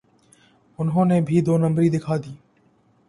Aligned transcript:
انہوں 0.79 1.05
نے 1.05 1.17
بھی 1.21 1.41
دو 1.41 1.57
نمبری 1.57 1.89
دکھا 1.89 2.15
دی۔ 2.17 2.33